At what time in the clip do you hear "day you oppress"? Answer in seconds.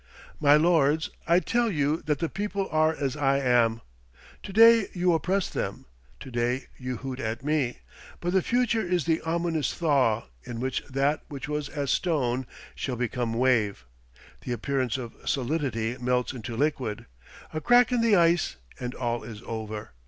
4.51-5.47